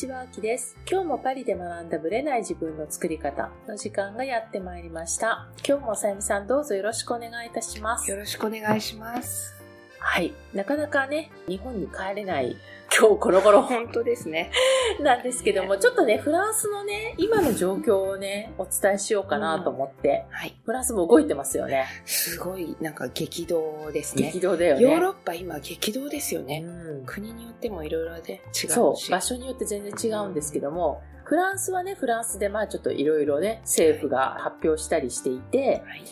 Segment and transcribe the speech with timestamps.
[0.00, 0.78] ちは、あきです。
[0.90, 5.50] 今日もパリで学んだブレない自分の作り方の時間がやってまいりました。
[5.66, 8.16] 今日もさゆみさんどうぞよろしくお願いいたしますよ。
[8.16, 9.59] ろしくお願いします。
[10.00, 10.32] はい。
[10.54, 12.56] なかなかね、日本に帰れない
[12.98, 14.50] 今日この頃本当ですね。
[15.00, 20.56] なんですけども、ちょっとね、フランスのね、今の状況をね、お伝えしようかなと思って、はい。
[20.64, 21.86] フランスも動いてますよね。
[22.04, 24.24] すごい、なんか激動ですね。
[24.32, 24.82] 激動だよね。
[24.82, 26.62] ヨーロッパ今激動ですよね。
[26.64, 26.68] う
[27.02, 28.68] ん国によってもいろいろで違うし。
[28.68, 36.02] そう、場所によって全然違うんですけども、フランスはね、フランスでまあちょっといろいろね、政府が発表したりしていて、はい。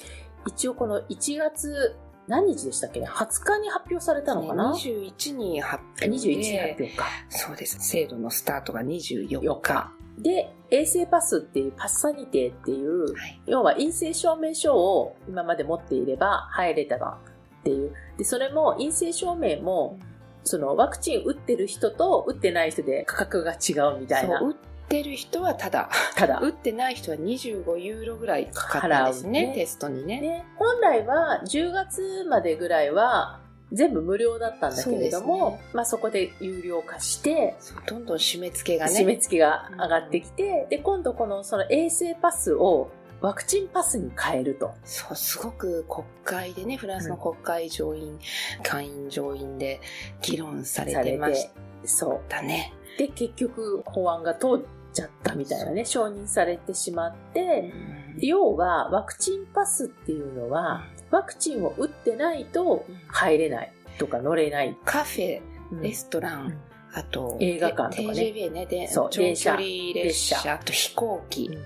[0.47, 1.97] 一応この1月、
[2.29, 3.01] 何日でしたっけ？
[3.01, 6.15] ね ?20 日に発表されたのかな、21に発表で。
[6.15, 7.07] ?21 日発表か。
[7.31, 7.79] そうです。
[7.81, 9.93] 制度のスタートが24 4日。
[10.19, 10.23] 日。
[10.23, 13.41] で、衛生パスっていうパスサニテっていう、はい。
[13.47, 17.19] 要は陰性証明書を今まで持っていれば入れたら
[17.61, 17.93] っていう。
[18.17, 19.99] で、それも陰性証明も、
[20.45, 24.41] そのワクチン打ってる人と打ってない人で価格が違うみたいな。
[24.41, 24.55] 打っ
[24.89, 30.21] てる人はただ、ただ、打ってない人は25ユーロぐらいかかったんですね、ねテストにね。
[30.21, 33.41] ね、本来は10月までぐらいは
[33.73, 39.01] 全部無料だったんだけれども、ねまあそこで有料化して、どんどん締め付けがね。
[39.01, 44.75] 締め付けが上がってきて、で、今度このその衛生パスをワクチンパスに変えると。
[44.85, 48.19] そう、すごく国会でね、フランスの国会上院、
[48.63, 49.81] 下院上院で
[50.23, 51.49] 議論されてまし
[51.85, 52.73] そたね。
[52.97, 52.99] う。
[52.99, 54.61] で、結局法案が通っ
[54.93, 57.73] ちゃったみたいなね、承認されてしまって、
[58.19, 64.77] 要はワクチンパスっていうのは、ワクチンを打ってないと入れないとか乗れない。
[64.85, 65.41] カフェ、
[65.73, 66.59] うんレストラン、うん
[66.95, 69.57] あと、映画館とかね TGV ね、でそう長距離電車
[69.95, 71.63] 列車、あと飛行機、うん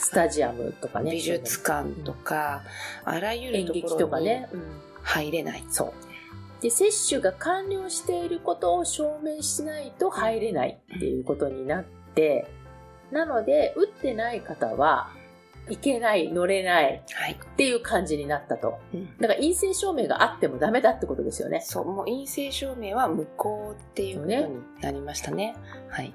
[0.00, 1.12] スタジアムとかね。
[1.12, 2.62] 美術館とか、
[3.04, 4.48] あらゆる演劇ところにとかね。
[4.52, 4.62] うん
[5.02, 5.64] 入れない。
[5.68, 6.62] そう。
[6.62, 11.84] で、接種が完了していることを証明しないと入れないっていうことになっ
[12.14, 12.46] て、
[13.12, 15.10] なので、打ってない方は、
[15.68, 17.32] 行けない、乗れないはい。
[17.34, 18.80] っていう感じになったと。
[18.92, 21.60] うんだから陰性証明があってもダメだってことですよね。
[21.60, 25.54] そう、もう陰性証明は無効っていうことになりましたね。
[25.88, 26.12] はい。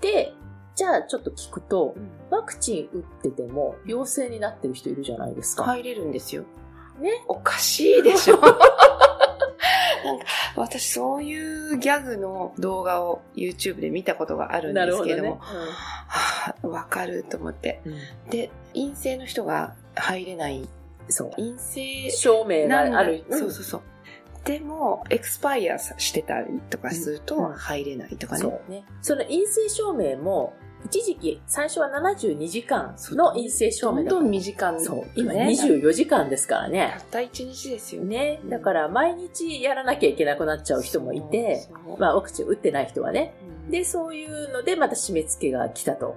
[0.00, 0.32] で、
[0.74, 1.94] じゃあちょっと聞くと、
[2.30, 5.64] ワクチン打ってても陽性になってる人いるじゃないですか。
[5.64, 6.44] 入れるんですよ。
[7.00, 7.22] ね。
[7.28, 8.38] おかしいでしょ
[10.06, 10.24] なんか
[10.56, 17.80] 私そういうギャグの動画を YouTube で見たことがあるんですけれども、はあわかると思って。
[17.84, 17.96] うん
[18.30, 20.68] で、陰性の人が入れない。
[21.08, 21.30] そう。
[21.36, 23.24] 陰性証明がある。
[23.30, 23.82] そうそうそう。
[24.44, 28.40] でも、エクスパイアしてたりとかするとうん入れないとかね。
[28.40, 28.84] そうね。
[29.02, 30.54] その陰性証明も、
[30.86, 35.06] 一時期、最初は72時間の陰性証明だったどんどん短い、そう。
[35.14, 37.04] 今ね24時間ですからねた。
[37.04, 38.16] った1日ですよね。
[38.16, 38.40] ね。
[38.48, 43.34] だから毎日やらなきゃいけなくなっちゃう人もいて、まあワクチン打ってない人はね。
[43.50, 46.16] うんで、そういうのでまた締め付けが来たと。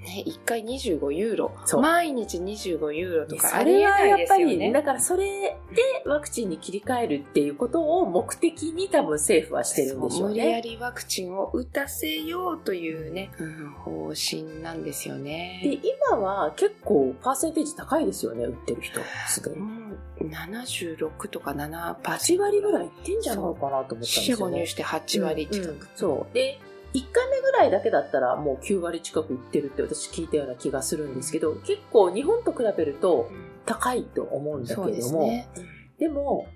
[0.00, 1.52] ね、1回25ユーロ。
[1.80, 4.44] 毎日25ユーロとかあそりえないれはやっですよね。
[4.56, 5.24] ぱり、だからそれ
[5.72, 10.62] でワクチンに切り替えるっていうことを目的に多分政府はしてるんでしょう無理やね。
[10.62, 13.30] りワクチンを打たせようというね、
[13.84, 15.80] 方針なんですよで、ね。
[16.10, 19.00] 今は結構パーセンテージ高いですよね、打ってる人。
[19.28, 19.56] すでに。
[19.56, 21.96] もう76とか7%。
[22.00, 24.42] 8割ぐらいいってんじゃないかなと思ったんです死よ、ね。
[24.44, 25.70] 後入して8割近く。
[25.70, 26.34] うんうんそう。
[26.34, 26.58] で、
[26.92, 33.30] 1回目ぐらいだけだったらもう9割近くいってるって私聞いたような気がするんですけど、結構日本と比べると
[33.66, 35.48] 高いと思うんだけども、すね。
[35.98, 36.46] でも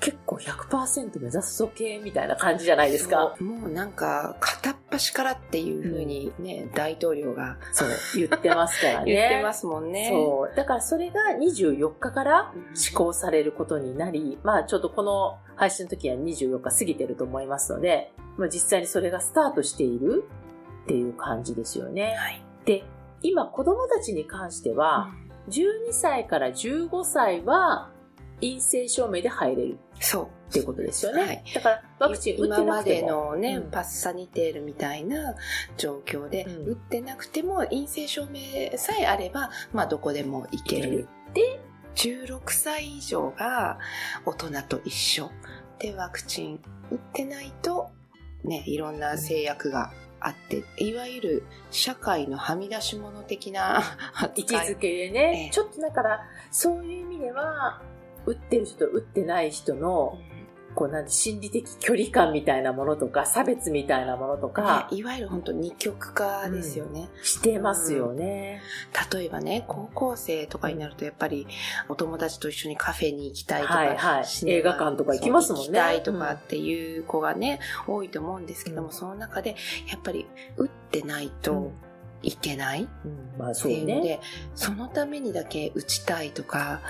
[0.00, 3.36] 結構100%目指すぞ系みたいな感じじゃないですか。
[3.38, 9.12] もうなんか、片っ端からっていうふうにね、大統領がそう、言ってますからね。
[9.12, 10.08] 言ってますもんね。
[10.10, 10.56] そう。
[10.56, 20.24] だからそれが24日から施行されることになり、まあちょっとこの配信の時は24日過ぎてると思いますので、まあ実際にそれがスタートしている
[20.84, 22.14] っていう感じですよね。
[22.16, 22.42] はい。
[22.64, 22.84] で、
[23.20, 25.10] 今子供たちに関しては、
[25.50, 27.89] 12歳から15歳は
[28.40, 30.28] 陰性証明で入れるそう。
[30.50, 31.22] っていうことですよね。
[31.22, 33.24] はいだからワクチン打って今までなくても。
[33.30, 35.34] のね、うんパスサニテールみたいな
[35.76, 41.08] 状況で、うん打ってなくても陰性証明さえあれば、まあどこでも行ける。
[41.34, 41.60] で、
[41.94, 43.78] 16歳以上が
[44.24, 45.30] 大人と一緒。
[45.78, 46.60] で、ワクチン
[46.90, 47.90] 打ってないと、
[48.44, 53.82] ね、いろんな制約があって、いわゆる社会のはみ出し物的な
[54.36, 56.20] 位置づけでね、ええちょっとだから、
[56.50, 57.80] そういう意味では、
[58.30, 60.18] 打ってる人と打ってない人の、
[60.74, 67.08] こうなんて心理的距離感みたいなものとか、差別みたいなものとか、ねいわゆる本当二極化ですよね。
[67.22, 68.62] してますよね。
[69.12, 71.48] 例えばね、高校生とかになるとやっぱり
[71.88, 74.24] お友達と一緒にカフェに行きたいとか、はいはい。
[74.46, 75.66] 映画館とか行きますもんね。
[75.66, 78.94] 行きたいとかっていう子がね、多いと思うんですけども、うん。
[78.94, 79.56] その中で
[79.88, 81.72] やっぱり打ってないと
[82.22, 82.84] いけない？
[82.84, 84.22] っうんまあそうていうの。
[84.54, 86.80] そのためにだけ打ちたいとか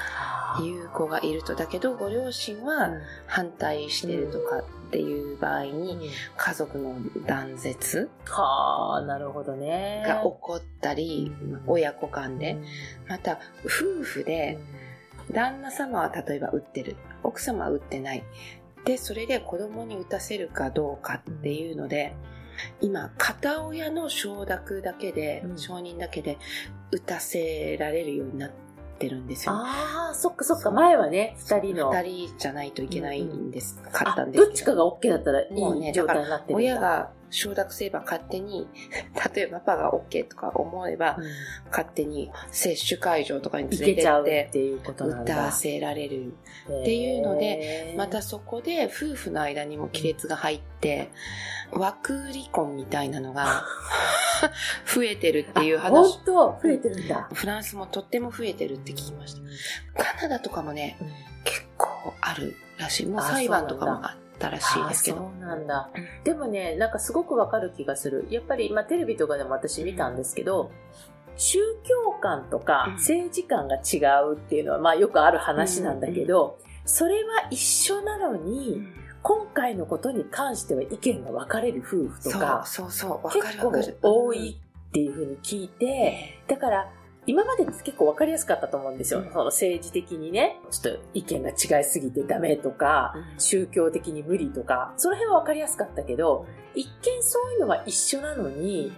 [0.63, 2.91] いう子がいると、だけどご両親は
[3.27, 6.01] 反対してるとかっていう場合に、うん。
[6.37, 6.97] 家族の
[7.27, 10.03] 断絶はあ、なるほどね。
[10.07, 11.63] が起こったり、うん。
[11.67, 12.59] 親子間で、
[13.09, 14.59] また夫婦で
[15.33, 16.97] 旦那様は例えば打ってる。
[17.23, 18.25] 奥様は打ってない。
[18.85, 22.15] でそれで子供に打たせるかどうかっていうので
[22.81, 26.39] 今片親の承諾だけで、うん承認だけで
[26.91, 28.51] 打たせられるようになっ
[28.99, 30.71] てるんですよ、ああ、そっかそっか。
[30.71, 31.91] 前はね、二人の。
[31.91, 36.57] 二人じゃないといけないんです、かったあんですけどっちかが OK だったらいもうねい状態になってる。
[36.57, 38.69] 親が承諾すれば勝手に
[39.35, 41.25] 例えばパパが OK とか思えば、うん
[41.71, 45.35] 勝手に接種会場とかにい連れてけちゃうっってていうことなんだ。
[45.35, 46.33] 打たせられる
[46.65, 51.11] っていうのでまたそこで夫婦の間にも亀裂が入って
[51.71, 53.65] 枠離婚みたいなのが
[54.93, 56.61] 増えてるっていう話本当？
[56.63, 57.29] 増えてるんだ。
[57.33, 59.35] フランスもとっても増えてるって聞きまし
[59.97, 61.09] たカナダとかもねうん
[61.45, 65.19] 結構あるらしいもうあ裁判とかもあったらしいですけど。
[65.19, 65.91] あそうなんだ。
[66.25, 68.27] でもね、なんかすごくわかる気がする。
[68.31, 70.71] やっぱり、まあテレビとかでも私見たんですけど、
[71.37, 72.95] 宗教観とかうん。
[72.95, 78.83] 政治観が違うっていうのは、まあよくある話なんだけど、それは一緒なのに、
[79.23, 84.59] 今回のことに関しては意見が分かれる夫婦とそうか、そうそうわか結構多い
[84.89, 86.91] っていうふうに聞いて、だから、
[87.31, 89.21] 今まで結構分かりやすかったと思うんですよ。
[89.21, 89.31] うん。
[89.31, 93.41] その政治的にね、ちょっと意見が違いすぎてダメとか、うん。
[93.41, 98.93] 宗教的に無理とか、その辺は分かりやすかったけど、一見そういうのは一緒なのに、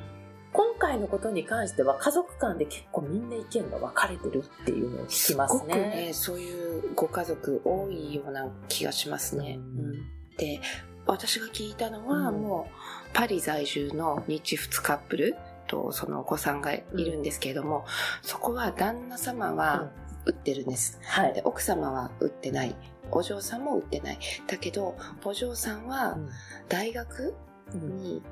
[0.55, 5.75] 今回のことに関しては家族間で結構みんな意見が分かれてるっていうのを聞きますすごくね。
[5.77, 9.93] ねそういうご家族多いような気がしますね、うん。
[10.39, 10.61] で
[11.07, 12.43] 私が聞いたのは、うん。
[12.43, 15.37] もうパリ在住の日仏カップル
[15.73, 17.87] とそのお子さんがいるんですけれども、
[18.21, 19.91] そこは旦那様は
[20.27, 21.33] 打ってるんです、はい。
[21.33, 22.77] で奥様は打ってない。
[23.11, 24.19] お嬢さんも打ってない。
[24.47, 26.19] だけどお嬢さんは
[26.69, 27.35] 大学
[27.75, 27.97] うん。
[27.97, 28.23] に。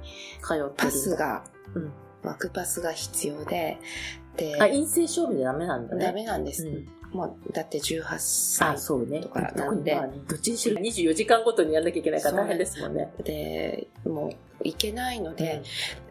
[0.77, 1.45] パスが、
[1.75, 1.93] うん。
[2.23, 3.79] 枠パスが必要で
[4.37, 6.05] であ、陰性証明でダメなんだね。
[6.05, 9.21] ダメなんです、うんもうだって18あ、歳。
[9.21, 9.95] とかなんで。
[9.95, 13.13] まあどっちにしろ24時間ごとにやんなきゃいけないから大変ですもんね。
[13.25, 14.31] でもう
[14.63, 15.63] 行けないので、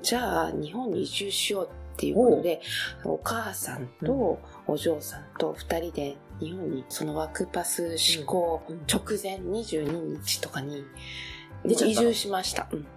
[0.02, 2.62] じゃあ日本に移住しようっていうことで
[3.04, 8.82] お母さんとお嬢さんと2人で日本にそのワークパス施行うん。
[8.88, 10.84] 直前22日とかに
[11.66, 12.88] 移住しました、うん。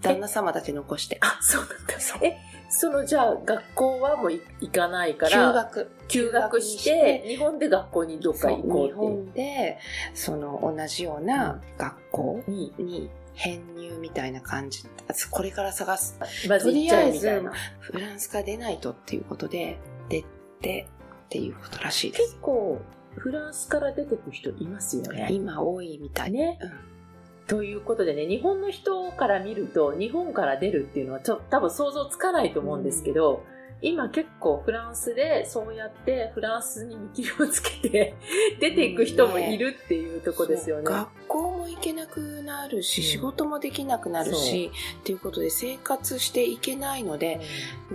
[0.00, 1.18] 旦那様だけ残して。
[1.20, 1.94] あ、そうなんだ。
[2.22, 2.36] え、
[2.70, 8.94] そのじゃあ学校はもうい行かないか休ら、学休学して、日本で学校にどっか行こうっていう。
[8.94, 9.78] 本で
[10.14, 14.84] その同じような学校に、に編入みたいな感じ
[15.30, 16.18] これから探す
[16.48, 17.52] まず行っちゃえみたいな。
[17.80, 19.78] フランスが出ないとっていうことで
[20.08, 20.24] 出
[20.60, 20.86] て
[21.26, 22.80] っていうことらしいです結構、
[23.16, 25.28] フランスから出てく人いますよね。
[25.30, 26.58] 今多いみたいね。
[26.62, 26.90] うん
[27.46, 33.44] ということでね、日本の人から見ると、日本から出るっていうのはちょっと多分想像つかないと思うんですけど、
[33.82, 38.14] 今結構フランスでそうやってフランスに見切りをつけて
[38.60, 40.82] 出ていく人もいるっていうとこですよね。
[40.84, 47.40] そう学校も行けなくなるし、うん仕事もできなくなるしっていうことで生活していけないので、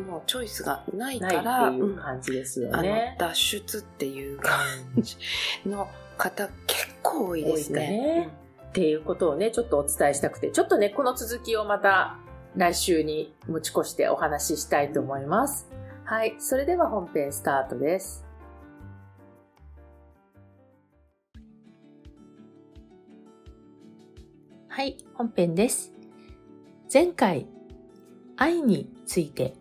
[0.10, 3.16] もうチョイスがないから、っていう感じですよあのね。
[3.20, 4.58] 脱出っていう感
[4.98, 5.16] じ
[5.66, 8.45] の方結構多いです多いね。
[8.76, 12.18] っていうことをね、ちょっとお伝えしたくて、ちょっとね、この続きをまた
[12.58, 15.70] 来週に持ち越してお話ししたいと思います。
[16.04, 16.36] はい。
[16.40, 18.26] それでは本編スタートです。
[24.68, 25.94] はい、本編です。
[26.94, 27.48] 前回、
[28.36, 29.54] 愛について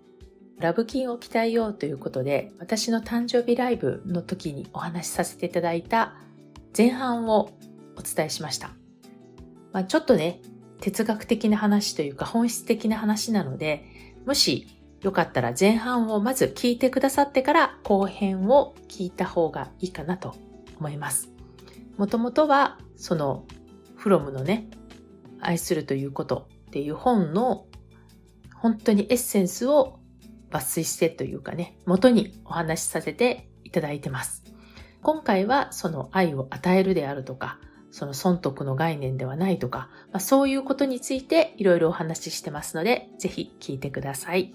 [0.58, 6.16] ラブキンを鍛えようということで、私の誕生日ライブの時にお話しさせていただいた
[6.76, 7.50] 前半を
[7.96, 8.72] お伝えしました。
[9.74, 10.40] まあ、ちょっとね、
[10.80, 13.84] 哲学的な話というか本質的な話なので、
[14.24, 14.68] もし
[15.02, 20.36] よかったら前半をまず聞いてくださってから後編を聞いた方がいいかなと
[20.78, 21.28] 思います。
[21.96, 23.46] もともとはその
[23.96, 24.68] フロムのね、
[25.40, 27.66] 愛するということっていう本の
[28.54, 29.98] 本当にエッセンスを
[30.50, 34.44] 抜粋してというかね、元にお話しさせていただいてます。
[35.02, 37.58] 今回はその愛を与えるであるとか、
[37.94, 44.52] その損得の概念ではないとか、まあ、そういうことについていろいろお話ししてますので、ぜひ聞いてください。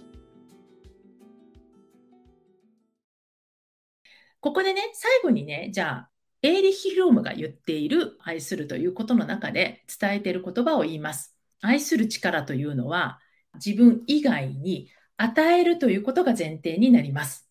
[4.42, 6.10] ここでね、最後にね、じゃあ、
[6.42, 11.34] エーリッヒ・ロームが言っている愛するということの中で伝えている言葉を言います。
[11.62, 13.22] 愛する力というのは
[13.54, 17.50] 自分以外に与えるということが前提になります。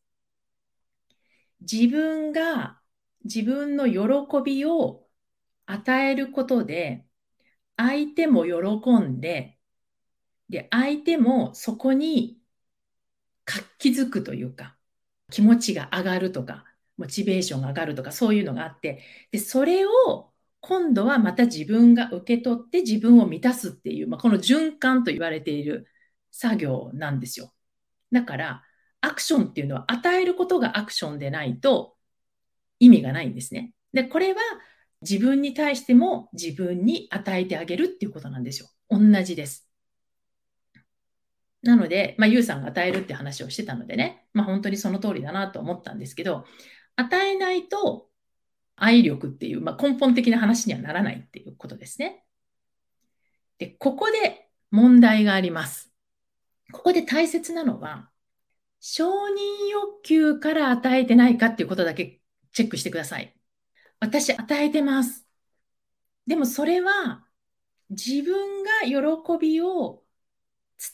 [1.62, 2.78] 自分が
[3.24, 5.07] 自分の喜びを
[5.68, 7.06] 与えることで
[7.76, 9.58] 相手も喜んで、
[10.48, 12.40] で、相手もそこに
[13.44, 14.76] 活気づくというか、
[15.30, 16.64] 気持ちが上がるとか、
[16.96, 25.86] モチベーションが上がるとか、そういうのがあって、で、それを今度はまた自分が受け取って自分を満たすっていう、まあ、この循環と言われている
[26.32, 27.52] 作業なんですよ。
[28.10, 28.64] だから、
[29.00, 31.96] アクションっていうのは与えることがアクションでないと
[32.80, 33.72] 意味がないんですね。
[33.92, 34.40] で、これは
[35.02, 38.68] 自分に対しても自分に与えてあげるっていうことなんですよ。
[38.90, 39.68] 同じです。
[41.62, 46.44] なので、まあ、ゆうさんが与えるって話をしてたのでね、まあ、本当にその通りだなと思ったんですけど、
[46.96, 48.08] 与えないと
[48.76, 52.24] 愛力っていう、まあ、根本的な話にはならないっていうことですね。
[53.58, 55.92] で、ここで問題があります。
[56.72, 58.10] ここで大切なのは、
[58.80, 62.20] 承認欲求から与えてないかっていうことだけ
[62.52, 63.37] チェックしてください。
[64.00, 65.26] 私与えてます。
[66.26, 67.26] でもそれは
[67.90, 70.02] 自分が喜びを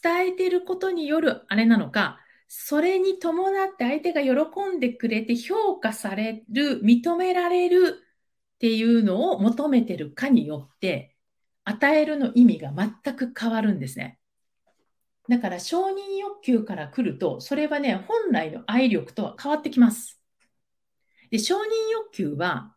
[0.02, 8.00] 伝えてることによるあれなのか、それに伴って相手が喜んでくれて評価される、認められる
[8.54, 11.16] っていうのを求めてるかによって、
[11.64, 14.18] 与えるの意味が全く変わるんですね。
[15.28, 20.20] だから承認欲求から来ると、それはね、本来の愛力とは変わってきます。
[21.30, 21.60] で、承認
[21.92, 22.73] 欲求は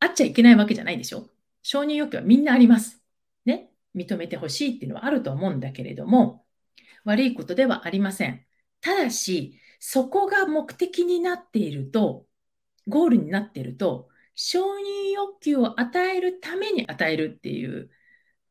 [0.00, 1.30] あっちゃいけないわけじゃないでしょ？
[1.62, 3.02] 承認欲求はみんなあります。
[3.44, 3.70] ね？
[3.94, 6.44] 認めてほしいっていうのはあると思うんだけれども、
[7.04, 8.44] 悪いことではありません。
[8.80, 12.26] ただし、そこが目的になっていると、
[12.86, 17.90] ゴールになっていると、承認欲求を与えるために与えるっていう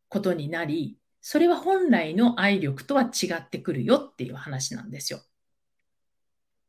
[0.09, 5.19] ことになり、それは本来の愛力とは違ってくるよっていう話なんですよ。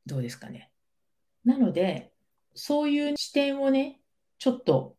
[0.07, 0.71] どうですかね？
[1.45, 2.13] なので、
[2.55, 4.01] そういう視点をね、
[4.39, 4.97] ちょっと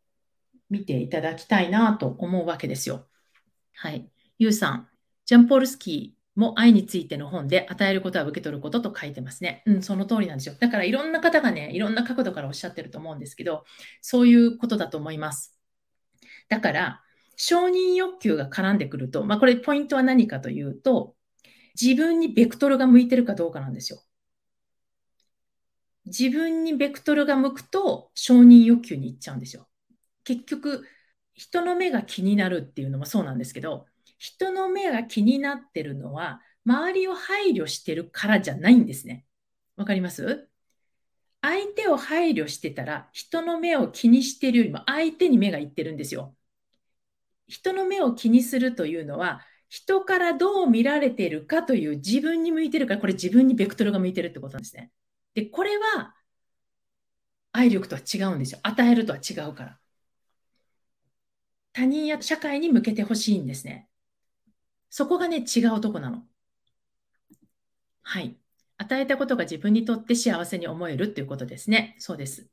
[0.70, 3.08] 見ていただきたいなと思うわけですよ。
[3.74, 4.10] はい。
[4.38, 4.90] ゆうさん、
[5.26, 9.62] ジャンポールスキー、も愛についての本で与えることは受け取ることと書いてますね。
[9.66, 10.56] うん、その通りなんですよ。
[10.58, 13.66] だからいろんな方がね、いろんな角度からおっしゃってると思うんですけど、
[14.02, 15.60] そういうことだと思います。
[16.48, 17.02] だから、
[17.36, 21.14] 承認欲求が絡んでくると、まあこれポイントは何かというと、
[21.80, 24.02] 自分にベクトルが向いてるかどうかなんですよ。
[26.10, 29.68] 自分にベクトルが向くと承認欲求に行っちゃうんですよ。
[30.24, 30.86] 結局、
[31.34, 33.86] 人の目が気になるっていうのもそうなんですけど、
[34.18, 39.26] 人の目が気になってるのは、周りを配慮してるからじゃないんですね。
[39.78, 40.50] わかります？
[41.42, 46.36] 相手を配慮してたら、人の目を気にしてるよりも相手に目がいってるんですよ。
[47.48, 54.92] 人の目を気にするというのは、人からどう見られてるかという自分に向いてるから、これ自分にベクトルが向いてるってことなんですね。
[55.34, 56.16] で、これは
[57.52, 58.60] 愛力とは違うんですよ。
[58.64, 59.80] 与えるとは違うから。
[61.74, 63.88] 他人や社会に向けてほしいんですね。
[64.90, 66.24] そこがね、違うとこなの。
[68.02, 68.38] はい。
[68.78, 71.96] 与えたことが自分にとって幸せに思えるっていうことですね。
[72.00, 72.50] そうです。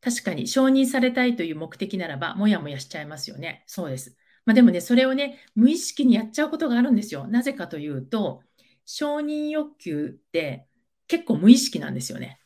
[0.00, 3.64] 確かに承認されたいという目的ならば、もやもやしちゃいますよね。
[3.66, 4.16] そうです。
[4.44, 7.26] まあ、でもね、それをね、無意識にやっちゃうことがあるんですよ。
[7.26, 8.42] なぜかというと、
[8.84, 10.66] 承認欲求って
[11.06, 12.40] 結構無意識なんですよね。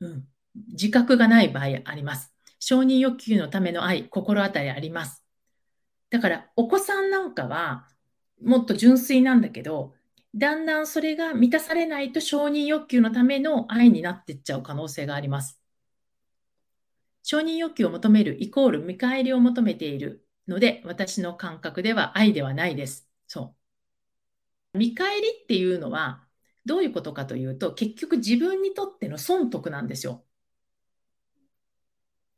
[0.00, 0.28] うん。
[0.72, 2.32] 自覚がない場合あります。
[2.58, 5.24] 承認欲求のための愛、心当たりあります。
[6.10, 7.88] だから、お子さんなんかは、
[8.40, 9.94] もっと純粋なんだけど、
[10.34, 15.60] だんだんそれが満たされないと承認欲求のための愛になっていっちゃう可能性があります。
[17.22, 23.08] 承認欲求を求めるイコール見返りを求めているので、私の感覚では愛ではないです。
[23.26, 23.54] そ
[24.74, 24.78] う。
[24.78, 26.26] 見返りっていうのは、
[26.64, 30.24] どういうことかというと、結局自分にとっての損得なんですよ。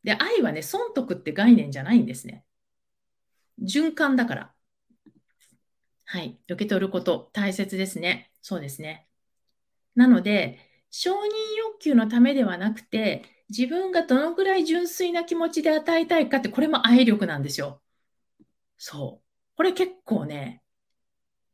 [0.02, 2.44] で、愛はね、損得って概念じゃないんですね。
[3.62, 4.54] 循環だから。
[6.04, 6.38] はい。
[6.48, 8.30] 受け取ること、大切ですね。
[8.42, 9.08] そうですね。
[9.94, 10.58] なので、
[10.90, 11.14] 承認
[11.58, 17.82] 欲求のためではなくて、自分がどのぐらい純粋な気持ちで与えたいかって、これも愛力なんですよ。
[18.76, 19.26] そう。
[19.56, 20.62] これ結構ね、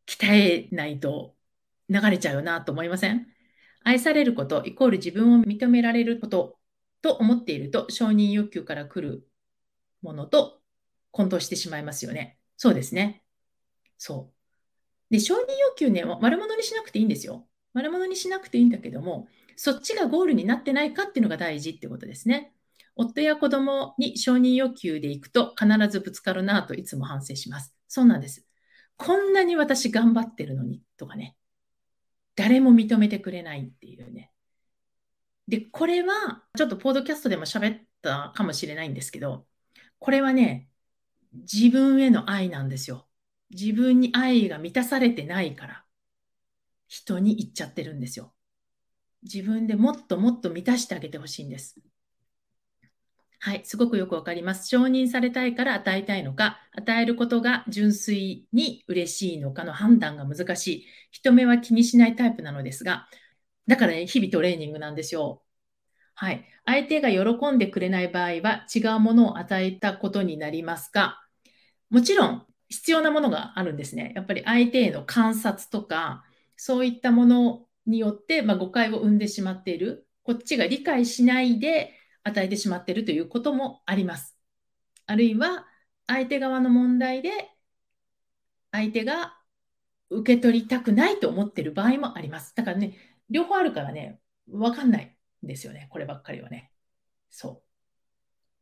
[0.06, 1.36] 鍛えないと
[1.90, 3.26] 流れちゃうよなと思いません？
[3.84, 6.58] 愛されることイコール自分を認められること
[7.02, 9.26] と思っていると承認欲求から来る
[10.02, 10.60] ものと
[11.10, 12.38] 混同してしまいますよね。
[12.56, 13.24] そうですね。
[13.98, 15.12] そう。
[15.12, 17.48] で、承認欲求ね、丸物にしなくていいんですよ。
[17.72, 22.52] 丸物にしなくていいんだけども、そっちがゴールになってないかっていうのが大事ってことですね。
[22.96, 27.74] 夫や子供に承認欲求でいくと必ずぶつかるなといつも反省します。
[27.88, 28.46] そうなんです。
[28.96, 31.34] こんなに私頑張ってるのにとかね。
[32.40, 34.32] 誰も認めてくれないっていうね。
[35.46, 39.46] で、これはちょっとポードキャストでも喋ったかもしれないんですけど、
[39.98, 40.70] これはね、
[41.32, 43.06] 自分への愛なんですよ。
[43.50, 45.84] 自分に愛が満たされてないから、
[46.88, 48.34] 人に言っちゃってるんですよ。
[49.22, 51.76] 自分でもっともっと満たしてあげてほしいんです。
[53.42, 54.68] はい、すごくよくわかります。
[54.68, 60.86] 承認されたいから与えたいのか、与えることが純粋に嬉しいのかの判断が難しい。
[61.10, 63.08] 人目は気にしないタイプなのですが、
[63.66, 65.42] だからね、日々トレーニングなんですよ。
[66.14, 66.44] はい。
[66.66, 71.18] 相手が喜んでくれない場合は違うものを与えたことになりますが、
[71.88, 74.12] もちろん必要なものがあるんですね。
[74.14, 76.24] やっぱり相手への観察とか、
[76.56, 80.06] そういったものによって、まあ、誤解を生んでしまっている。
[80.24, 84.36] こっちが理解しないで与えてしまっているということもあります。
[85.06, 85.66] あるいは、
[86.06, 87.30] 相手側の問題で、
[88.72, 89.38] 相手が
[90.10, 92.54] 受け取りたくないと思ってる場合もあります。
[92.54, 92.96] だからね、
[93.28, 95.88] 両方あるからね、わかんないんですよね。
[95.90, 96.72] こればっかりはね。
[97.30, 97.62] そ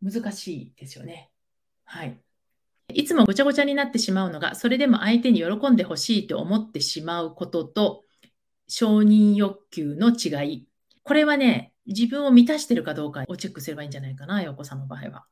[0.03, 0.11] う。
[0.11, 1.31] 難しいですよね。
[1.85, 2.21] はい。
[2.95, 8.05] いつもごちゃごちゃになってしまうのが、それでも相手に喜んでほしいと思ってしまうことと、
[8.69, 10.69] 承認欲求の違い。
[11.03, 15.27] これはね、自分を満たしてるかどうかをチェックすればいいんじゃないかな、お子さんの場合は。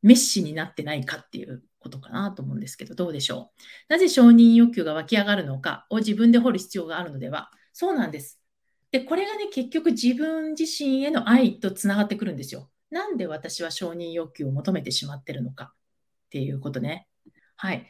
[0.00, 3.50] メッシになってないかっていうことかなと思うんですけど、どうでしょ
[3.88, 3.92] う？
[3.92, 7.50] なぜ承認欲求が湧き上がるのかを自分で掘る必要があるのでは？
[7.72, 8.40] そうなんです。
[8.92, 12.70] で、これがね、結局自分自身への愛とつながってくるんですよ。
[12.90, 17.06] なんで私は承認欲求を求めてしまってるのかっていうことね。
[17.56, 17.86] はい。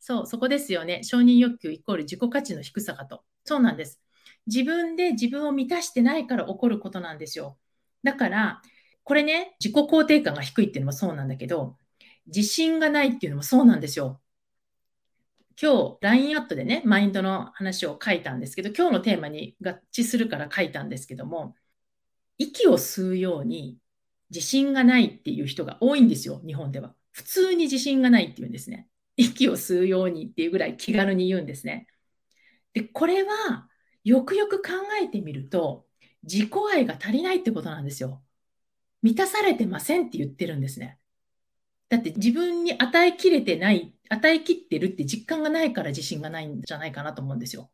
[0.00, 1.02] そう、そこですよね。
[1.04, 3.22] 承認欲求イコール自己価値の低さかと。
[3.44, 4.02] そうなんです。
[4.46, 7.58] 自分で自分を満たしてないから起こることなんですよ。
[8.02, 8.62] だから、
[9.04, 11.78] これね、自己肯定感が低いっていうのもそうなんだけど、
[12.26, 14.20] 自信がないっていうのもそうなんですよ。
[15.60, 21.54] 今日、LINE アットでね、マインドの話を書いたんですけど、今日のテーマに合致するから書いたんですけども、
[22.38, 23.78] 息を吸うように
[24.30, 26.94] 自信がないっていう人が多いんですよ、日本では。
[27.12, 28.88] 普通に自信がないっていうんですね。
[29.16, 31.86] 息を吸うようにっていうぐらい気軽に言うんですね。
[32.72, 33.68] で、これは
[34.04, 35.86] よくよく考えてみると、
[36.22, 38.22] 自己愛が足りないってことなんですよ。
[39.02, 40.98] 満たされてませんって言ってるんですね。
[41.88, 47.70] だって自分に与えきれてない、与えきってるって実感がないから自信がないんじゃないかなと思うんですよ。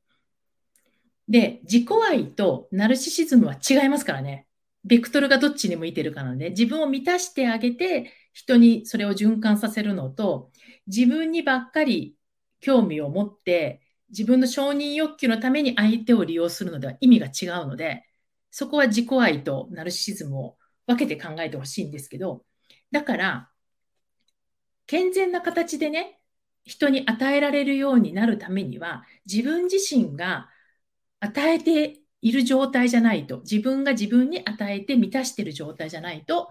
[1.29, 4.47] で、自己愛とナルシシズムは違いますからね。
[4.85, 10.51] ベクトルがどっちに向いてるかなので、自分を満たしてあげて、人にそれを循環させるのと、
[10.87, 12.17] 自分にばっかり
[12.61, 13.80] 興味を持って、
[14.11, 18.05] 自分の承認欲求のために相手を利用するのでは意味が違うので、
[18.51, 22.45] そこは自己愛とナルシシズムを分けて考えてほしいんですけど、
[22.91, 23.51] だから、
[24.87, 26.21] 健全な形でね、
[26.65, 30.49] 人に与えられるようになるためには、自分自身が
[31.21, 36.51] 与えている状態じゃないと、自分が自分に与えて満たしている状態じゃないと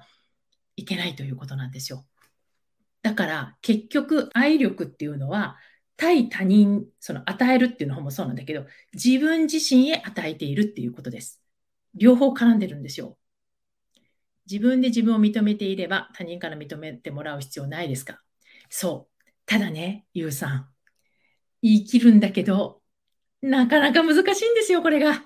[0.78, 2.06] いけないということなんですよ。
[3.02, 5.58] だから結局愛力っていうのは
[6.00, 11.42] 対他人、その与えるっていうの方もそうなんだけど、自分自身へ与えているっていうことです。
[11.94, 13.18] 両方絡んでるんですよ。
[14.50, 18.22] 自分で自分を認めていれば他人から認めてもらう必要ないですか？
[18.70, 19.32] そう。
[19.46, 20.70] ただね、ゆうさん。
[21.62, 22.82] 言い切るんだけど、
[23.42, 25.22] なかなか難しいんですよ、これが。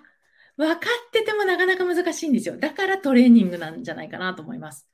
[0.57, 2.57] 分かっててもなかなか難しいんですよ。
[2.57, 4.87] だからトレーニングなんじゃないかなと思います。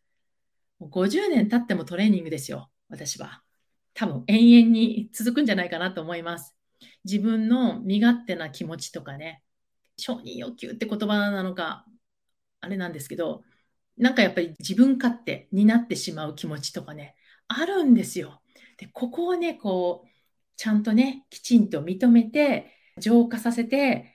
[0.82, 3.44] 50年経ってもトレーニングですよ、私は。
[3.93, 6.56] 多分永遠に続くんじゃないかなと思います。
[7.04, 9.43] 自分の身勝手な気持ちとかね、
[9.97, 11.86] 承認欲求って言葉なのか、
[12.62, 13.43] あれなんですけど、
[13.97, 17.15] なんかやっぱり自分勝手になってしまう気持ちとかね、
[17.47, 18.41] あるんですよ。
[18.78, 20.10] で、ここをね、こう、
[20.56, 24.13] ちゃんとね、きちんと認めて、浄化させて、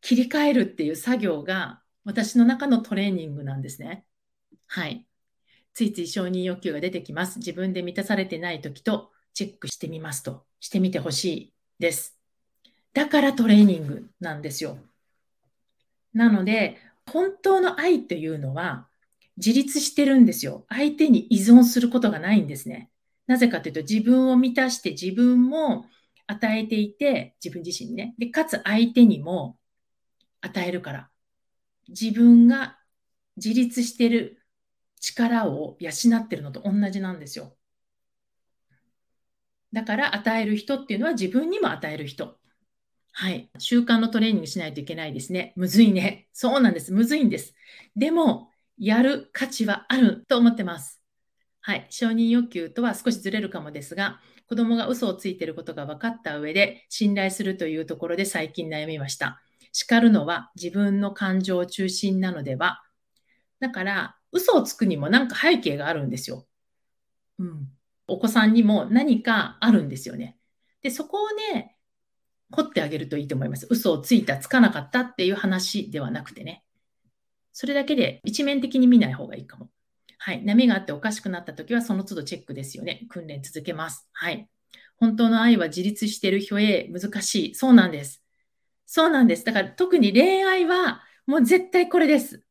[0.00, 4.04] 切り替えるっていう作業が私の中のトレーニングなんですね。
[4.66, 5.06] はい。
[5.74, 7.38] ついつい承認欲求が出てきます。
[7.38, 12.16] 自分で満たされてない時とチェックしてみますと、してみてほしいです。
[12.92, 14.78] だからトレーニングなんですよ。
[16.12, 16.78] なので、
[17.10, 18.88] 本当の愛というのは
[19.36, 20.64] 自立してるんですよ。
[20.68, 22.90] 相手に依存することがないんですね。
[23.26, 25.86] なぜかというと、自分を満たして自分も
[26.28, 28.14] 与えていて、自分自身ね。
[28.16, 29.58] で、かつ相手にも
[30.40, 31.10] 与えるから。
[31.88, 32.78] 自分が
[33.36, 34.43] 自立してる
[35.04, 37.54] 力を養ってるのと同じなんですよ。
[39.72, 42.38] だから与える人っていうのは自分にも与える人。
[43.12, 43.50] はい。
[43.58, 45.52] 習慣のトレーニングしないといけないですね。
[45.56, 46.28] むずいね。
[46.32, 46.90] そうなんです。
[46.90, 47.54] むずいんです。
[47.94, 51.02] でも、やる価値はあると思ってます。
[51.60, 51.86] はい。
[51.90, 59.42] 承認欲求とは少しずれるかもですが、子供が嘘をついていることが分かった上で、信頼するというところで最近悩みました。
[59.72, 62.82] 叱るのは自分の感情中心なのでは。
[63.60, 66.46] だから、嘘をつくにもなんか背景があるんですよ。
[67.38, 67.68] うん。
[68.06, 70.36] お子さんにも何かあるんですよね。
[70.82, 71.76] で、そこをね、
[72.52, 73.66] 掘ってあげるといいと思います。
[73.70, 76.64] 嘘をついた、つかなかったっていう話ではなくてね。
[77.52, 79.70] それだけで一面的に見ない方がいいかも。
[80.18, 80.44] はい。
[80.44, 83.06] 波があっておかしくなった時はその都度チェックですよね。
[83.08, 84.08] 訓練続けます。
[84.12, 84.48] はい。
[84.96, 87.54] 本当の愛は自立している表へ難しい。
[87.54, 88.22] そうなんです。
[88.86, 89.44] そうなんです。
[89.44, 92.44] だから特に恋愛はもう絶対これです。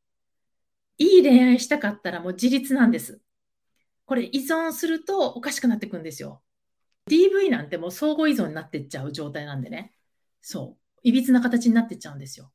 [0.98, 3.22] いい恋愛したかったらもう自立なんです。
[4.06, 6.42] これ依存するとおかしくなってくんですよ。
[7.10, 9.94] DV なんてもう相互依存になってっちゃう状態なんでね。
[10.42, 11.00] そう。
[11.04, 12.52] いびつな形になってっちゃうんですよ。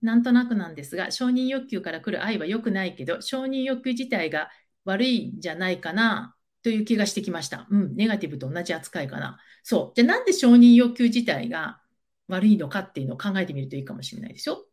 [0.00, 4.48] なんとなくなんですが、承認欲求から来る愛は良くないけど、承認欲求自体が
[4.84, 7.66] 悪いんじゃないかなという気がしてきました。
[7.70, 9.38] うん、ネガティブと同じ扱いかな。
[9.64, 9.92] そう。
[9.96, 11.80] じゃあなんで承認欲求自体が
[12.28, 14.66] 悪いのかっていうのを考えてみるといいかもしれないでしょ。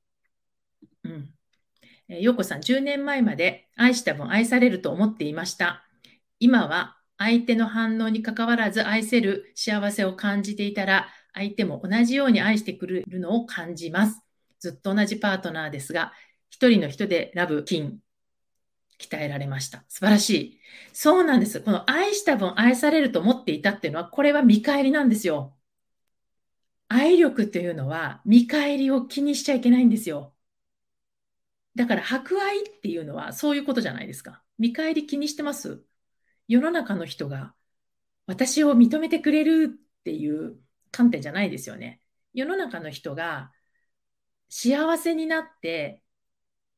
[1.03, 1.29] うん。
[2.09, 5.83] えー、ようこさん、10年前まで愛した分愛されると思っていました。
[6.39, 14.21] 今は相手の反応にかかわらず愛せる幸せを感じていたら、相手も同じように愛してくれるのを感じます。
[14.59, 16.13] ずっと同じパートナーですが、
[16.49, 17.99] 一人の人でラブ、金、
[18.99, 19.83] 鍛えられました。
[19.87, 20.59] 素晴らしい。
[20.93, 21.59] そうなんです。
[21.61, 25.55] この愛した分愛されると思っていたっていうのは、これは見返りなんですよ。
[26.87, 30.34] 愛力っていうのは見返りを気にしちゃいけないんですよ。
[31.75, 34.41] だから博愛っていうのはそういうことじゃないですか。
[34.57, 35.83] 見返り気にしてます？
[36.47, 37.53] 世の中の人が
[38.27, 40.57] 私を認めてくれるっていう
[40.91, 41.99] 観点じゃないですよね。
[42.33, 43.51] 世の中の人が
[44.49, 46.01] 幸せになって、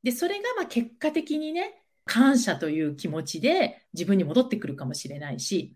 [0.03, 5.75] で、それがまあ結果的にね、感謝という気持ちで自分に戻ってくるかもしれないし、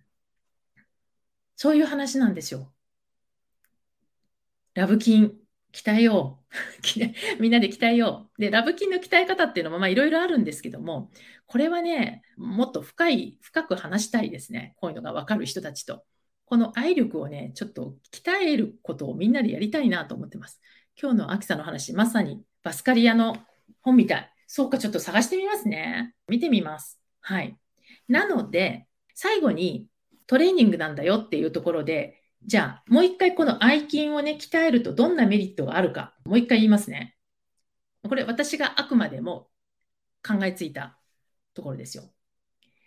[1.56, 2.74] そういう話なんですよ。
[4.74, 5.34] ラブ菌、
[5.74, 6.40] 鍛えよ
[7.38, 7.42] う。
[7.42, 8.42] みんなで鍛えよう。
[8.42, 11.12] で、ラブ菌の鍛え方っていうのもまあいろいろあるんですけども、
[11.46, 14.74] これはね、もっと深い、深く話したいですね。
[14.78, 16.04] こういうのがわかる人たちと。
[16.46, 20.60] この愛力をね、ちょっと鍛えることをみんなでやりたいなと思ってます。
[21.02, 23.38] 今日の秋さんの話、まさにバスカリアの
[23.82, 24.34] 本みたい。
[24.48, 26.14] そうか、ちょっと探してみますね。
[26.28, 27.00] 見てみます。
[27.22, 27.58] はい。
[28.10, 29.88] なので、最後に
[30.28, 37.16] トレーニングなんだよっていうところで、じゃあ、もう一回この愛筋をね、鍛えるとどんなメリットがあるか、もう一回言いますね。
[38.08, 39.50] これ私があくまでも
[40.26, 40.98] 考えついた
[41.54, 42.04] ところですよ。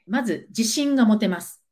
[0.07, 1.63] まず、自信が持てます。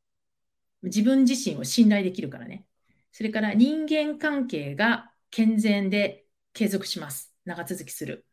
[0.83, 2.66] 自分自身を信頼できるからね。
[3.12, 7.35] それから人間関係が健全で継続します。
[7.45, 8.27] 長続きする。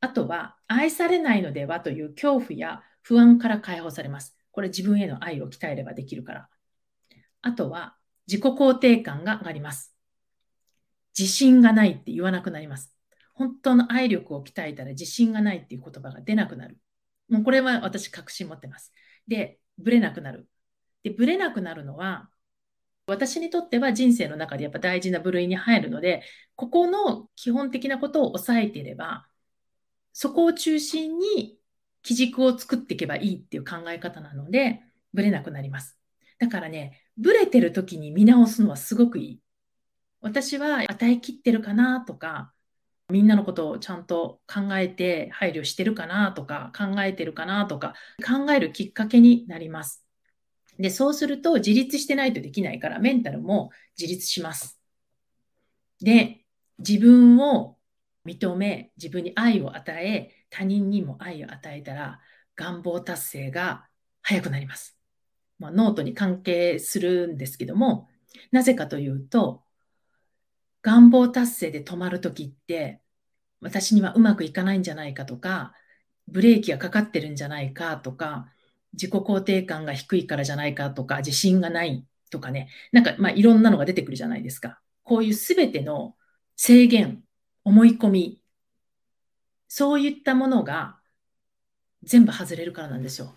[0.00, 4.36] あとは、愛されないのではという恐怖や不安から解放されます。
[4.50, 6.48] これ自分への愛を鍛えればできるから。
[7.42, 9.94] あとは、自己肯定感が上がります。
[11.18, 12.94] 自信がないって言わなくなります。
[13.34, 16.78] 本当の愛力を鍛えたら自信がないっていう言葉が出なくなる。
[17.28, 18.92] もうこれは私確信持ってます。
[19.26, 20.48] で、ぶれなくなる。
[21.02, 22.30] で、ぶれなくなるのは、
[23.06, 26.22] 私にとっては人生の中でやっぱ大事な部類に入るので、
[26.56, 29.26] ここの基本的なことを押さえていれば、
[30.12, 31.58] そこを中心に
[32.02, 34.80] 基軸を作っていけばいいっていう考え方なので、
[35.12, 35.98] ぶれなくなります。
[36.38, 39.40] だからね、ぶれてる時に見直すのはすごくいい。
[40.20, 42.52] 私は与えきってるかなとか、
[43.10, 47.94] みんなのことをちゃんと考えて配慮してるかなとか、考えてるかなとか、
[48.26, 50.04] 考えるきっかけになります。
[50.78, 54.80] で、そうすると自立してないとできないから、メンタルも自立します。
[56.00, 56.44] で、
[56.78, 57.78] 自分を
[58.26, 62.20] 認め、自分に愛を与え、他人にも愛を与えたら、
[62.56, 63.86] 願望達成が
[64.22, 64.93] 早くなります。
[65.58, 68.08] まあ、ノートに関係するんですけども、
[68.50, 69.62] なぜかというと、
[70.82, 73.00] 願望達成で止まるときって、
[73.60, 75.72] 私にはうまくいかないんじゃないかとか、
[76.28, 78.52] ブレーキがかかってるんじゃないかとか、
[78.92, 84.80] 自己肯定感が低いからじゃないかとか、自信がないとかね、なんかまあいろんなのが出てくるじゃないですか。
[85.02, 86.16] こういうすべての
[86.56, 87.22] 制限、
[87.64, 88.42] 思い込み、
[89.68, 90.98] そういったものが
[92.02, 93.34] 全部外れるからなんですよ。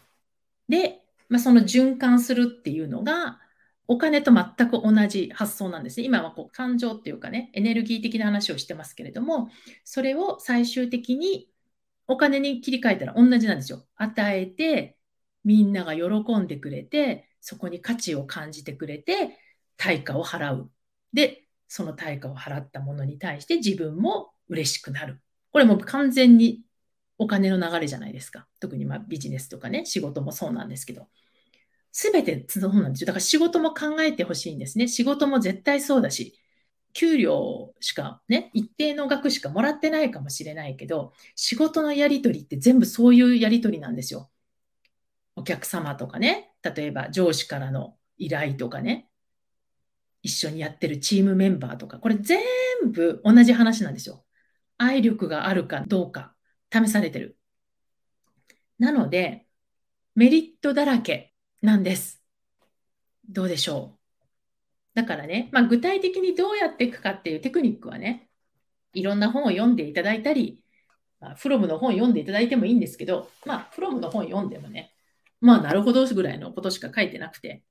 [0.68, 3.40] で、まあ、その循環するっていうのが、
[3.88, 6.06] お金と全く同じ発想なんですね。
[6.06, 9.50] 今はこう感情っていうかね、エネルギー的な話をしてますけれども、
[9.86, 11.50] それを最終的に
[12.08, 13.86] お金に切り替えたら同じなんですよ。
[13.96, 14.98] 与えて、
[15.46, 19.38] みんなが喜んでくれて、そこに価値を感じてくれて、
[19.78, 20.70] 対価を払う。
[21.14, 25.22] で、その対価を払ったものに対して自分も嬉しくなる。
[25.52, 26.62] これも完全に
[27.18, 28.48] お金の流れじゃないですか。
[28.60, 31.08] 特にまビジネスとかね、仕事もそうなんですけど。
[31.92, 33.08] すべてそうなんですよ。
[33.08, 34.88] だから仕事も考えてほしいんですね。
[34.88, 36.40] 仕事も絶対そうだし、
[36.94, 44.30] 給料しかね、一定の額しかもらってないかもしれないけど、仕事のやり取りって全部そういうやり取りなんですよ。
[45.36, 49.10] お客様とかね、例えば上司からの依頼とかね、
[50.24, 52.40] 一緒にやってるチームメンバーとか、これ全
[52.92, 54.24] 部同じ話なんですよ。
[54.78, 56.36] 愛力があるかどうか
[56.72, 57.38] 試されてる。
[58.80, 59.48] なので、
[60.16, 62.22] メリットだらけなんです。
[63.30, 63.98] どうでしょう？
[64.96, 68.30] だからね、まあ、具体的にどうやっていくかっていうテクニックはね、
[68.94, 70.60] いろんな本を読んでいただいたり、
[71.20, 74.94] まあ、フロムの本を読んでいただいてもいいんですけど、まあ、フロムの本読んでもね、
[75.40, 77.64] まあ、なるほどぐらいのことしか書いてなくて、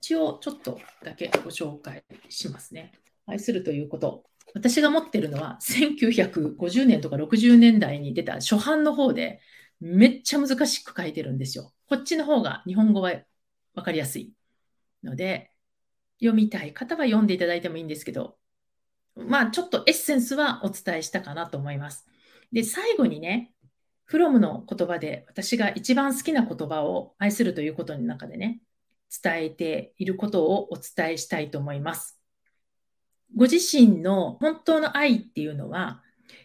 [0.00, 2.92] 一応ちょっとだけご紹介しますね。
[3.26, 4.24] 愛するということ。
[4.54, 9.40] 私が持ってるのは1950年とか60年代に出た初版の方で
[9.80, 11.72] めっちゃ難しく書いてるんですよ。
[11.88, 13.12] こっちの方が日本語は
[13.74, 14.32] わかりやすい
[15.02, 15.50] ので、
[16.20, 18.38] 読みたい方は読んでいただいてもいいんですけど、
[19.16, 22.06] まあちょっとエッセンスはお伝えしたかなと思います。
[22.52, 23.52] で、最後にね、
[24.04, 28.60] フロムの言葉で私が一番好きな言葉を愛するということの中でね、
[29.22, 32.21] 伝えていることをお伝えしたいと思います。
[33.36, 36.02] ご自身の本当の愛っていうのは、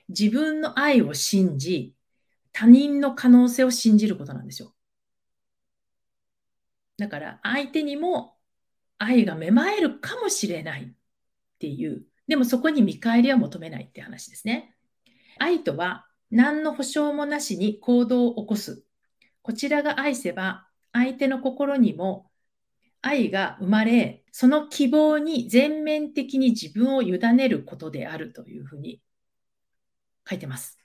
[0.09, 1.93] 自分の愛を信じ、
[2.51, 4.73] 他人の可能性を信じることなんですよ。
[6.97, 8.37] だから相手にも
[8.97, 10.87] 愛が芽生えるかもしれないっ
[11.59, 14.75] ていう、でもそこに見返りは求めないって話ですね。
[15.37, 18.83] 愛とは何の保証もなしに行動を起こす。
[19.41, 22.31] こちらが愛せば相手の心にも
[23.01, 29.01] 愛が生まれ、その希望に全面的に自分を委ねることであるというふうに
[30.29, 30.77] 書いてます。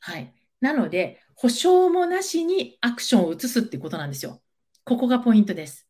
[0.00, 0.32] はい。
[0.60, 4.42] なので、保証もなしにアクションを移すってことなんですよ。
[4.84, 5.88] ここがポイントです。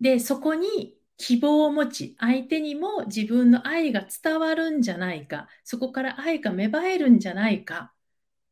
[0.00, 7.92] で、そこに希望を持ち、相手にも自分の愛が伝わるんじゃないか、そこから愛が芽生えるんじゃないか、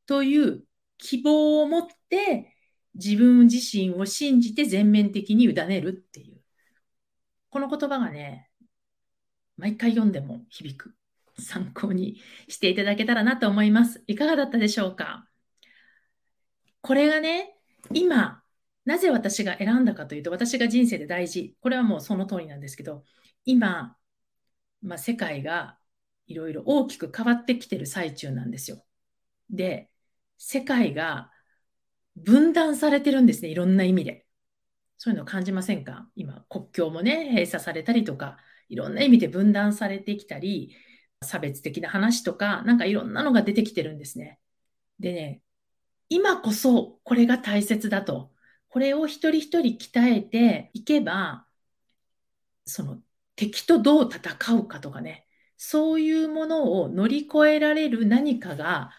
[0.07, 0.65] という
[0.99, 2.54] 希望を持って、
[2.95, 6.41] 自分自身を信じて全面的に委ねるっていう。
[7.51, 8.51] この言葉がね、
[9.57, 10.95] 毎回読んでも響く。
[11.37, 14.05] 参考にしていただけたらなと思います。
[14.07, 15.29] いかがだったでしょうか？
[16.81, 17.57] これがね、
[17.93, 18.41] 今、
[18.85, 21.57] なぜ私が選んだかというと、私が人生で大事。
[21.61, 23.03] これはもうその通りなんですけど、
[23.45, 23.97] 今、
[24.81, 25.77] まあ、世界が
[26.29, 28.85] いろいろ大きく変わってきてる最中なんですよ。
[29.51, 29.91] で、
[30.39, 31.33] 世界が
[32.17, 34.27] 分断されてるんですね、いろんな意味で。
[34.97, 36.09] そういうのを感じませんか？
[36.15, 40.75] 今、国境もね、閉鎖されたりとか、いろんな意味で分断されてきたり、
[41.23, 44.39] 差別的な話とか、なんかいろんなのが出てきてるんですね。
[45.01, 45.43] でね、
[46.09, 48.33] 今こそこれが大切だと。
[48.69, 51.47] これを一人一人鍛えていけば、
[52.65, 52.99] その
[53.37, 58.91] 敵とどう戦うかとかね、そういうものを乗り越えられる何かが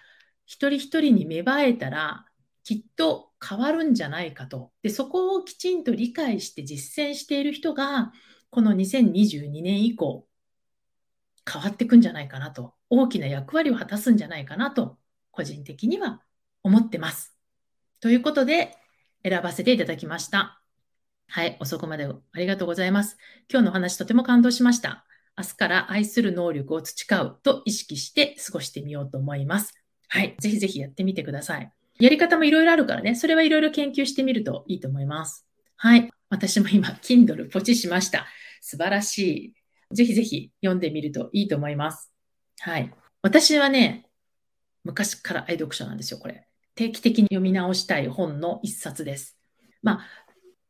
[0.45, 2.25] 一人一人に芽生えたら、
[2.65, 4.71] きっと変わるんじゃないかと。
[4.81, 8.11] で、そこをきちんと理解して実践している人が、
[8.49, 10.27] この2022年以降、
[11.49, 14.97] 変わっていくんじゃないかなと、大きな役割を果たすんじゃないかなと、
[15.29, 16.23] 個人的には
[16.63, 17.37] 思ってます。
[18.01, 18.75] ということで、
[19.23, 20.59] 選ばせていただきました。
[21.27, 23.17] はい、遅くまでありがとうございます。
[23.47, 25.05] 今日のお話とても感動しました。
[25.37, 29.73] 明日から愛する能力を培うと意識して過ごしてみようと思います。
[30.07, 31.74] はい、ぜひぜひやってみてください。
[31.99, 35.45] やり方もいろいろあるからね、それはいろいろ研究してみるといいと思います。
[35.77, 38.25] はい、私も今、Kindle ポチしました。
[38.61, 39.53] 素晴らし
[39.91, 39.95] い。
[39.95, 42.11] ぜひぜひ読んでみるといいと思います。
[42.59, 42.91] はい。
[43.21, 44.07] 私はね、
[44.83, 46.47] 昔から愛読書なんですよ、これ。
[46.75, 49.37] 定期的に読み直したい本の一冊です。
[49.81, 50.07] まあ、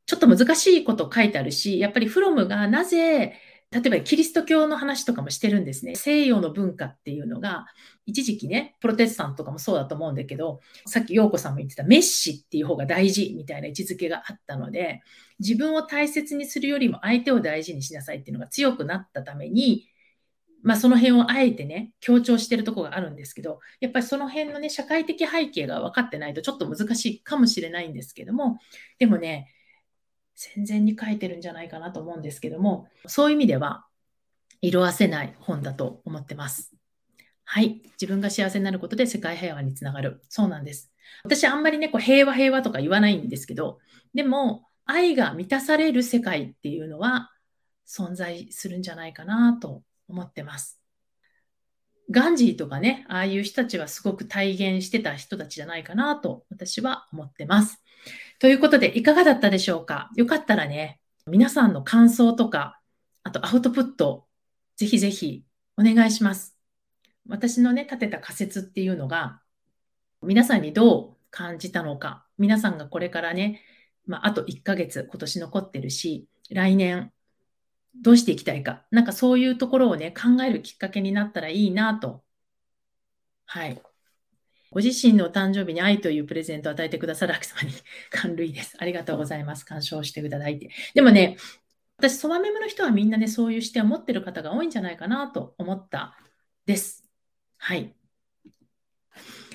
[0.05, 3.39] ちょっと難しいこと書いてあるし、やっぱりフロムがなぜ、
[3.75, 5.95] 例えばキリスト教の話とかもしてるんですね。
[5.95, 7.65] 西洋の文化っていうのが、
[8.05, 15.01] 一時期ね、プロテスタントとかもそうだと思うんだけど、さっき陽子さんも言ってたメッシっていう方が大事みたいな位置づけがあったので、
[15.39, 19.89] 自分を大切にするよりも相手を大事にしなさいっていうのが強くなったために、
[20.63, 28.57] まあ、その辺をあえてね、強調してるとこがあるんですけど、やっぱりその辺のね、社会的背景が分かってないとちょっと難しいかもしれないんですけども、
[28.99, 29.51] でもね、
[30.35, 33.85] 戦前に書いてるんじゃないかなと思うんですけども、そういう意味では、
[34.61, 36.73] 色あせない本だと思ってます。
[37.43, 37.81] はい。
[38.01, 40.21] 自分が幸せになることで世界平和につながる。
[40.29, 40.91] そうなんです。
[41.23, 43.79] 私あんまりね、こう平和平和とか言わないんですけど、
[44.13, 47.31] でも愛が満たされる世界っていうのは
[47.87, 50.79] 存在するんじゃないかなと思ってます。
[52.11, 57.81] ガンジーとかね、ああいう人たちはすごく体現してた人たちじゃないかなと私は思ってます。
[58.39, 60.11] ということで、いかがだったでしょうか？
[60.15, 62.79] よかったらね、皆さんの感想とか、
[63.23, 64.27] あとアウトプット、
[64.75, 65.43] ぜひぜひ
[65.77, 66.55] お願いします。
[67.27, 69.41] 私のね、立てた仮説っていうのが、
[70.21, 73.61] 皆さんにどう感じたのか、皆さんがこれからね、
[74.05, 77.11] まあ、あと1ヶ月今年残ってるし、来年
[78.01, 82.23] どうしていきたいか、なんかそういうところをね、考えるきっかけになったらいいなと。
[83.45, 83.81] はい。
[84.71, 87.71] ご自身の誕生日に愛というプレゼントを与えてくださる秋様に
[88.11, 88.75] 感類です。
[88.77, 89.65] ありがとうございます。
[89.65, 90.69] 鑑賞していただいて。
[90.93, 91.37] でもね、
[91.97, 96.17] 私、そばメモの人はみんなね、そういう視点を持ってる方が多いんじゃないかなと思った
[96.65, 97.09] です。
[97.57, 97.95] はい。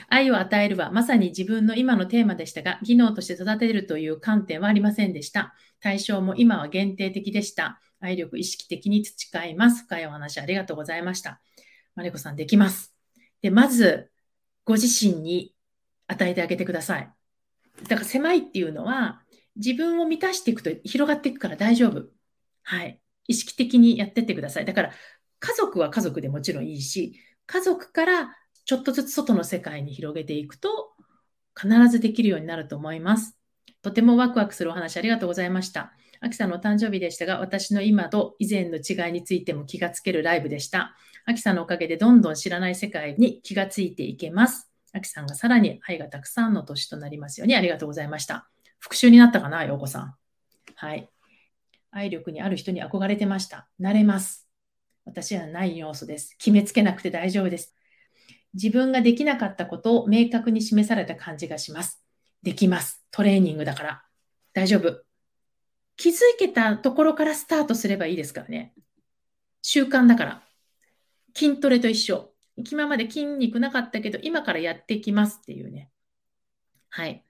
[0.08, 5.54] 愛を与えるはまさに自分の今のテーマでしたが、技能として育てるという観点はありませんでした。
[5.80, 7.80] 対象も今は限定的でした。
[8.00, 9.84] 愛力意識的に培います。
[9.84, 11.40] 深いお話ありがとうございました。
[11.94, 12.94] マリコさんできます。
[13.42, 14.10] で、まず、
[14.64, 15.54] ご自身に
[16.06, 17.12] 与えてあげてください。
[17.88, 19.22] だから狭いっていうのは、
[19.56, 22.08] 自分を満たしていくと広がっていくから大丈夫。
[22.62, 23.00] はい。
[23.26, 24.64] 意識的にやってってください。
[24.64, 24.92] だから、
[25.38, 30.94] 家族は家族でもちろんいいし、家族からちょっとずつ外の世界に広げていくと、
[31.60, 33.36] 必ずできるようになると思います。
[33.82, 35.92] とてもワクワクするお話ありがとうございました。
[36.20, 40.94] アキさんの誕生日でしたが、私の今と以前の違いについても気がつけるライブでした。
[41.24, 44.70] アキさんのおかげでどんどん知らない世界に気がついていけます。
[44.92, 48.48] アキさんがさらに愛がたくさんの年となりますようにありがとうございました。
[48.78, 50.14] 復習になったかな、ようこさん。
[50.74, 51.08] はい。
[51.90, 53.68] 愛力にある人に憧れてました。
[53.78, 54.48] なれます。
[55.04, 56.36] 私はない要素です。
[56.38, 57.74] 決めつけなくて大丈夫です。
[58.54, 62.02] 自分ができなかったことを明確に示された感じがします。
[62.42, 63.04] できます。
[63.10, 64.02] トレーニングだから。
[64.52, 65.09] 大丈夫。
[66.00, 68.72] 気づけたところからスタートすればいいですからね。
[69.60, 70.42] 習慣だから。
[71.36, 72.30] 筋トレと一緒。
[72.56, 75.90] 今まで筋肉なかったけど、今からやっていきますっていうね。
[76.88, 77.22] はい。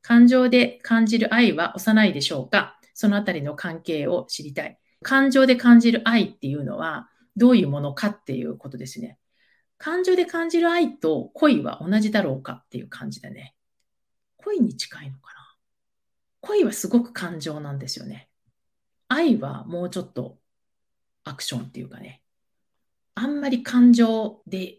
[0.00, 2.80] 感情で感じる愛は幼いでしょうか？
[2.94, 4.78] そのあたりの関係を知りたい。
[5.02, 9.18] 感情で感じる愛っていうのはどういうものかっていうことですね。
[9.76, 13.54] 感情で感じる愛と恋は同じだろうかっていう感じだね。
[14.38, 15.33] 恋に近いのかな？
[16.44, 18.28] 恋はすごく感情なんですよね。
[19.08, 20.38] 愛はもうちょっと
[21.24, 22.22] アクションっていうかね、
[23.14, 24.78] あんまり感情で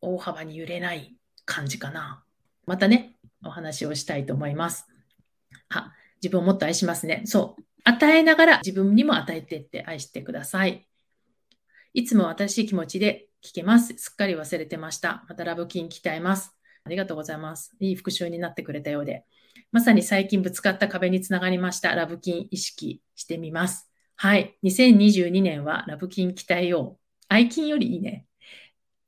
[0.00, 2.24] 大幅に揺れない感じかな。
[2.66, 4.86] またね、お話をしたいと思います。
[5.68, 7.22] あ、自分をもっと愛しますね。
[7.26, 7.62] そう。
[7.84, 10.86] 与えながら自分にも与えてって愛してください。
[11.94, 13.94] いつも新しい気持ちで聞けます。
[13.96, 15.24] すっかり忘れてました。
[15.28, 16.54] またラブキン鍛えます。
[16.84, 17.72] ありがとうございます。
[17.80, 19.24] いい復習になってくれたようで。
[19.72, 21.94] まさに最近ぶつかった壁につながりました。
[21.94, 23.90] ラブキン意識してみます。
[24.16, 24.56] はい。
[24.64, 27.00] 2022年はラブキン鍛えよう。
[27.28, 28.26] 愛金よりいいね。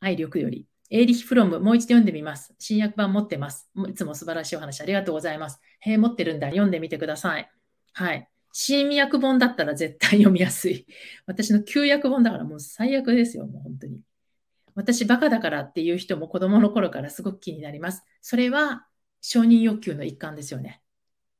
[0.00, 0.66] 愛力より。
[0.90, 2.54] エーリヒ・フロム、もう一度読んでみます。
[2.58, 3.70] 新訳版持ってます。
[3.88, 5.60] いつも素晴らしいお話ありがとうございます。
[5.80, 6.48] へえ、持ってるんだ。
[6.48, 7.50] 読んでみてください。
[7.92, 8.28] はい。
[8.52, 10.86] 新訳本だったら絶対読みやすい。
[11.26, 13.46] 私の旧訳本だからもう最悪ですよ。
[13.46, 14.00] もう本当に。
[14.74, 18.02] 私バカだからっていう人も子供の頃からすごく気になります。
[18.20, 18.86] それは
[19.20, 20.83] 承認欲求の一環ですよね。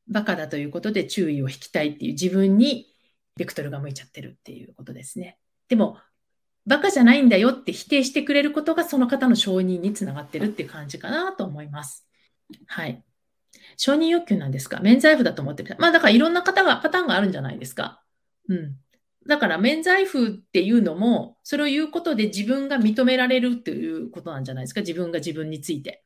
[0.09, 2.87] バカだということで注意を引きたいっていう自分に
[3.37, 5.39] ベクトルが向いちゃってるっていうことですね。
[5.69, 5.99] でも、
[6.67, 12.07] バカじゃないんだよって否定してくれることがその方の承認につながってるっていう感じかなと思います。
[12.67, 13.03] はい。
[13.77, 14.81] 承認欲求なんですか？
[14.81, 15.75] 免罪符だと思ってる。
[15.79, 18.03] まあだからいろんな方が、パターンがあるんじゃないですか。
[18.49, 18.77] うん。
[19.27, 24.81] だから免罪符っていうのも、それを言うことで自分が認められるっていうことなんじゃないですか？
[24.81, 26.03] 自分が自分について。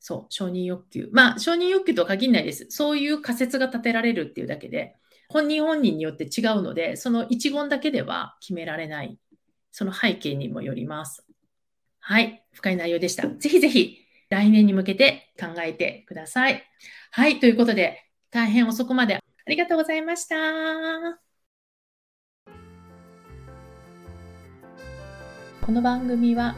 [0.00, 1.08] そう、承認欲求。
[1.12, 2.66] まあ、承認欲求とは限らないです。
[2.70, 4.96] そういう仮説が立てられるっていうだけで、
[5.28, 9.18] 本人本人によって違うので、その一言だけでは決められない。
[9.72, 11.24] その背景にもよります。
[12.00, 13.28] はい、深い内容でした。
[13.28, 13.98] ぜひぜひ、
[14.30, 16.62] 来年に向けて考えてください。
[17.10, 20.36] はい、ということで、大変遅くまでありがとうございました。
[25.68, 26.56] この番組は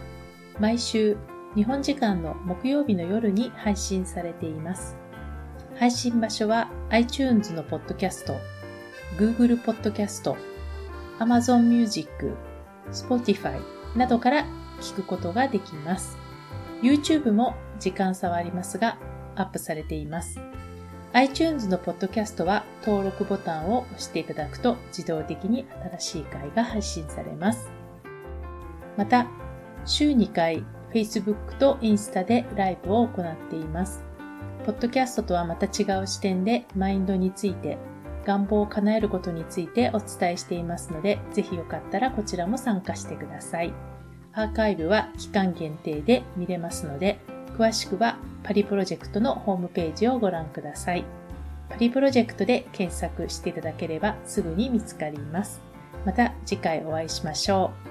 [0.61, 1.17] 毎週
[1.57, 4.97] 日本時間の木曜日の夜に配信されています。
[5.77, 8.37] 配信場所は iTunes のポッドキャスト、
[9.19, 10.37] Google ポッドキャスト、
[11.19, 12.37] Amazon Music、
[12.93, 13.61] Spotify
[13.97, 14.47] などから
[14.81, 16.17] 聞くことができます。
[16.83, 18.97] YouTube も時間差はありますが
[19.35, 20.39] アップされています。
[21.15, 25.67] iTunes のポッドキャストは登録ボタンを押していただくと自動的に
[25.99, 27.69] 新しい回が配信されます。
[28.97, 29.27] また、
[29.85, 34.03] 週2回 Facebook とインスタでライブを行っています。
[34.67, 37.79] ポッドキャストとはまた違う視点でマインドについて、
[38.25, 43.73] 願望を叶えることについてお伝えしていますので、ぜひよかったらこちらも参加してください。
[44.33, 47.19] アーカイブは期間限定で見れますので、
[47.57, 51.05] 詳しくはパリプロジェクトのホームページをご覧ください。
[51.69, 55.61] パリプロジェクトで検索していただければすぐに見つかります。
[56.05, 57.90] また次回お会いしましょう。